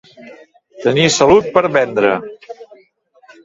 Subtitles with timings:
[0.85, 2.17] Tenir salut per vendre.